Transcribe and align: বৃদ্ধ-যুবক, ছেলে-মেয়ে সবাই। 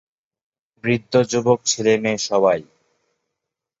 বৃদ্ধ-যুবক, 0.83 1.59
ছেলে-মেয়ে 1.65 2.19
সবাই। 2.19 2.59